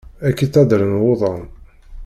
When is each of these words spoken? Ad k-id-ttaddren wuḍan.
Ad 0.27 0.33
k-id-ttaddren 0.35 0.97
wuḍan. 1.01 1.43